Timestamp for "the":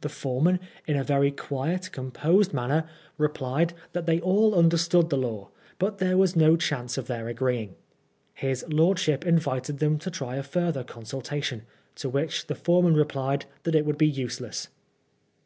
0.00-0.08, 5.10-5.18, 12.46-12.54